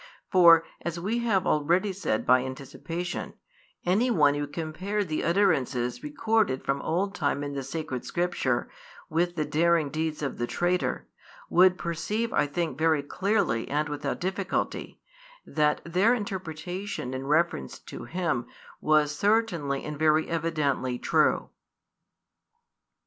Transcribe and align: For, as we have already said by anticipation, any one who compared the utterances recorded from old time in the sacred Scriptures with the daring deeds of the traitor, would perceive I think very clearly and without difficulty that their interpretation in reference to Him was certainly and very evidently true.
For, 0.31 0.63
as 0.81 0.99
we 0.99 1.19
have 1.19 1.45
already 1.45 1.93
said 1.93 2.25
by 2.25 2.43
anticipation, 2.43 3.35
any 3.85 4.09
one 4.09 4.33
who 4.33 4.47
compared 4.47 5.09
the 5.09 5.23
utterances 5.23 6.01
recorded 6.01 6.63
from 6.65 6.81
old 6.81 7.13
time 7.13 7.43
in 7.43 7.53
the 7.53 7.61
sacred 7.61 8.03
Scriptures 8.03 8.67
with 9.11 9.35
the 9.35 9.45
daring 9.45 9.91
deeds 9.91 10.23
of 10.23 10.39
the 10.39 10.47
traitor, 10.47 11.07
would 11.51 11.77
perceive 11.77 12.33
I 12.33 12.47
think 12.47 12.79
very 12.79 13.03
clearly 13.03 13.67
and 13.67 13.89
without 13.89 14.19
difficulty 14.21 14.99
that 15.45 15.81
their 15.85 16.15
interpretation 16.15 17.13
in 17.13 17.27
reference 17.27 17.77
to 17.77 18.05
Him 18.05 18.47
was 18.79 19.15
certainly 19.15 19.83
and 19.83 19.99
very 19.99 20.27
evidently 20.27 20.97
true. 20.97 21.51